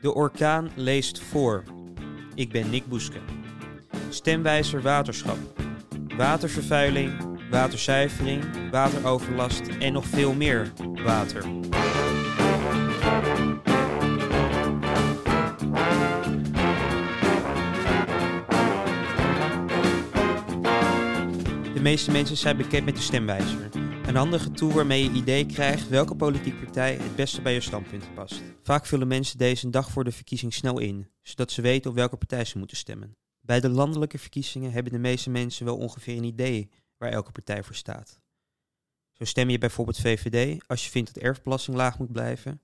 De 0.00 0.14
orkaan 0.14 0.70
leest 0.74 1.20
voor. 1.20 1.62
Ik 2.34 2.50
ben 2.52 2.70
Nick 2.70 2.86
Boeske. 2.86 3.18
Stemwijzer 4.08 4.82
waterschap. 4.82 5.38
Watervervuiling, 6.16 7.12
waterzuivering, 7.50 8.70
wateroverlast 8.70 9.60
en 9.78 9.92
nog 9.92 10.06
veel 10.06 10.34
meer 10.34 10.72
water. 11.04 11.42
De 21.74 21.80
meeste 21.80 22.10
mensen 22.10 22.36
zijn 22.36 22.56
bekend 22.56 22.84
met 22.84 22.96
de 22.96 23.02
stemwijzer. 23.02 23.87
Een 24.08 24.16
handige 24.16 24.50
tool 24.50 24.72
waarmee 24.72 25.02
je 25.02 25.10
idee 25.10 25.46
krijgt 25.46 25.88
welke 25.88 26.16
politieke 26.16 26.64
partij 26.64 26.94
het 26.94 27.16
beste 27.16 27.42
bij 27.42 27.52
je 27.52 27.60
standpunten 27.60 28.14
past. 28.14 28.42
Vaak 28.62 28.86
vullen 28.86 29.08
mensen 29.08 29.38
deze 29.38 29.64
een 29.64 29.70
dag 29.70 29.90
voor 29.90 30.04
de 30.04 30.12
verkiezing 30.12 30.54
snel 30.54 30.78
in, 30.78 31.10
zodat 31.22 31.50
ze 31.50 31.62
weten 31.62 31.90
op 31.90 31.96
welke 31.96 32.16
partij 32.16 32.44
ze 32.44 32.58
moeten 32.58 32.76
stemmen. 32.76 33.16
Bij 33.40 33.60
de 33.60 33.68
landelijke 33.68 34.18
verkiezingen 34.18 34.72
hebben 34.72 34.92
de 34.92 34.98
meeste 34.98 35.30
mensen 35.30 35.64
wel 35.64 35.76
ongeveer 35.76 36.16
een 36.16 36.24
idee 36.24 36.70
waar 36.96 37.10
elke 37.10 37.32
partij 37.32 37.62
voor 37.62 37.74
staat. 37.74 38.20
Zo 39.12 39.24
stem 39.24 39.50
je 39.50 39.58
bijvoorbeeld 39.58 40.00
VVD 40.00 40.64
als 40.66 40.84
je 40.84 40.90
vindt 40.90 41.14
dat 41.14 41.22
erfbelasting 41.22 41.76
laag 41.76 41.98
moet 41.98 42.12
blijven, 42.12 42.60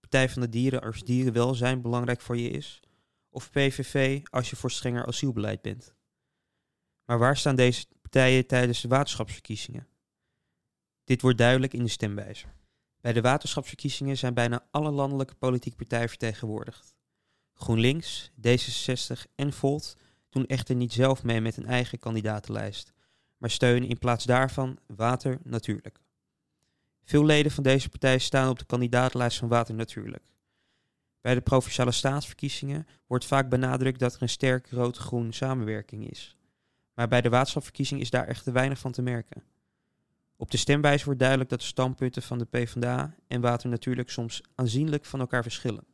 Partij 0.00 0.28
van 0.28 0.42
de 0.42 0.48
Dieren 0.48 0.82
als 0.82 1.04
dierenwelzijn 1.04 1.82
belangrijk 1.82 2.20
voor 2.20 2.36
je 2.36 2.50
is, 2.50 2.80
of 3.30 3.50
PVV 3.50 4.20
als 4.30 4.50
je 4.50 4.56
voor 4.56 4.70
strenger 4.70 5.06
asielbeleid 5.06 5.62
bent. 5.62 5.94
Maar 7.04 7.18
waar 7.18 7.36
staan 7.36 7.56
deze 7.56 7.86
partijen 8.00 8.46
tijdens 8.46 8.80
de 8.80 8.88
waterschapsverkiezingen? 8.88 9.88
Dit 11.08 11.22
wordt 11.22 11.38
duidelijk 11.38 11.72
in 11.72 11.82
de 11.82 11.90
stemwijzer. 11.90 12.54
Bij 13.00 13.12
de 13.12 13.20
waterschapsverkiezingen 13.20 14.16
zijn 14.16 14.34
bijna 14.34 14.66
alle 14.70 14.90
landelijke 14.90 15.34
politieke 15.34 15.76
partijen 15.76 16.08
vertegenwoordigd. 16.08 16.94
GroenLinks, 17.54 18.30
D66 18.30 19.32
en 19.34 19.52
Volt 19.52 19.96
doen 20.28 20.46
echter 20.46 20.74
niet 20.74 20.92
zelf 20.92 21.22
mee 21.22 21.40
met 21.40 21.56
een 21.56 21.66
eigen 21.66 21.98
kandidatenlijst, 21.98 22.92
maar 23.36 23.50
steunen 23.50 23.88
in 23.88 23.98
plaats 23.98 24.24
daarvan 24.24 24.78
Water 24.86 25.38
Natuurlijk. 25.42 26.00
Veel 27.04 27.24
leden 27.24 27.52
van 27.52 27.62
deze 27.62 27.88
partij 27.88 28.18
staan 28.18 28.50
op 28.50 28.58
de 28.58 28.66
kandidatenlijst 28.66 29.38
van 29.38 29.48
Water 29.48 29.74
Natuurlijk. 29.74 30.32
Bij 31.20 31.34
de 31.34 31.40
provinciale 31.40 31.92
staatsverkiezingen 31.92 32.86
wordt 33.06 33.24
vaak 33.24 33.48
benadrukt 33.48 33.98
dat 33.98 34.14
er 34.14 34.22
een 34.22 34.28
sterk 34.28 34.70
rood-groen 34.70 35.32
samenwerking 35.32 36.10
is. 36.10 36.36
Maar 36.94 37.08
bij 37.08 37.20
de 37.20 37.28
waterschapsverkiezing 37.28 38.00
is 38.00 38.10
daar 38.10 38.26
echter 38.26 38.52
weinig 38.52 38.78
van 38.78 38.92
te 38.92 39.02
merken. 39.02 39.42
Op 40.40 40.50
de 40.50 40.56
stemwijze 40.56 41.04
wordt 41.04 41.20
duidelijk 41.20 41.50
dat 41.50 41.60
de 41.60 41.66
standpunten 41.66 42.22
van 42.22 42.38
de 42.38 42.44
PvdA 42.44 43.14
en 43.26 43.40
Water 43.40 43.68
Natuurlijk 43.68 44.10
soms 44.10 44.42
aanzienlijk 44.54 45.04
van 45.04 45.20
elkaar 45.20 45.42
verschillen. 45.42 45.84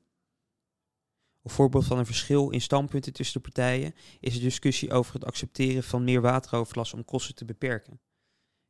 Een 1.43 1.51
voorbeeld 1.51 1.85
van 1.85 1.99
een 1.99 2.07
verschil 2.07 2.51
in 2.51 2.61
standpunten 2.61 3.13
tussen 3.13 3.43
de 3.43 3.49
partijen 3.49 3.95
is 4.21 4.35
de 4.35 4.41
discussie 4.41 4.93
over 4.93 5.15
het 5.15 5.25
accepteren 5.25 5.83
van 5.83 6.05
meer 6.05 6.21
wateroverlast 6.21 6.95
om 6.95 7.05
kosten 7.05 7.35
te 7.35 7.45
beperken. 7.45 8.01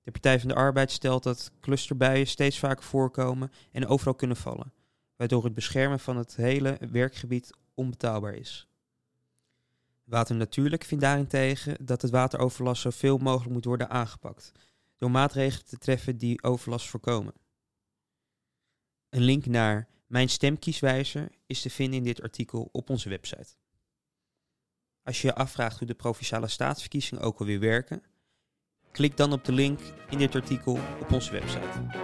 De 0.02 0.10
Partij 0.10 0.40
van 0.40 0.48
de 0.48 0.54
Arbeid 0.54 0.90
stelt 0.90 1.22
dat 1.22 1.50
clusterbuien 1.60 2.26
steeds 2.26 2.58
vaker 2.58 2.84
voorkomen 2.84 3.50
en 3.72 3.86
overal 3.86 4.14
kunnen 4.14 4.36
vallen, 4.36 4.72
waardoor 5.16 5.44
het 5.44 5.54
beschermen 5.54 6.00
van 6.00 6.16
het 6.16 6.36
hele 6.36 6.78
werkgebied 6.90 7.50
onbetaalbaar 7.74 8.34
is. 8.34 8.68
Water 10.04 10.36
Natuurlijk 10.36 10.84
vindt 10.84 11.04
daarentegen 11.04 11.76
dat 11.86 12.02
het 12.02 12.10
wateroverlast 12.10 12.82
zoveel 12.82 13.18
mogelijk 13.18 13.52
moet 13.52 13.64
worden 13.64 13.90
aangepakt, 13.90 14.52
door 15.04 15.12
maatregelen 15.12 15.66
te 15.66 15.78
treffen 15.78 16.16
die 16.16 16.42
overlast 16.42 16.88
voorkomen. 16.88 17.34
Een 19.08 19.22
link 19.22 19.46
naar 19.46 19.88
Mijn 20.06 20.28
stemkieswijzer 20.28 21.30
is 21.46 21.62
te 21.62 21.70
vinden 21.70 21.98
in 21.98 22.04
dit 22.04 22.22
artikel 22.22 22.68
op 22.72 22.90
onze 22.90 23.08
website. 23.08 23.56
Als 25.02 25.20
je 25.22 25.26
je 25.26 25.34
afvraagt 25.34 25.78
hoe 25.78 25.86
de 25.86 25.94
provinciale 25.94 26.48
staatsverkiezingen 26.48 27.24
ook 27.24 27.38
alweer 27.40 27.60
werken, 27.60 28.02
klik 28.90 29.16
dan 29.16 29.32
op 29.32 29.44
de 29.44 29.52
link 29.52 29.80
in 30.10 30.18
dit 30.18 30.34
artikel 30.34 30.78
op 31.00 31.12
onze 31.12 31.32
website. 31.32 32.02